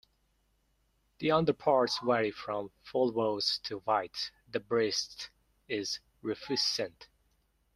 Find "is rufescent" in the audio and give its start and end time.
5.67-7.07